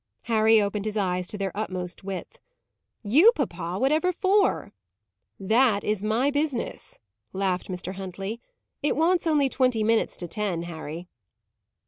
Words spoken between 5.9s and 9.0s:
my business," laughed Mr. Huntley. "It